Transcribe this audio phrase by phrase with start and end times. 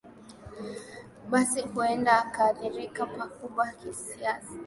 [1.29, 4.59] basi huenda akaadhirika pakubwa kisiasa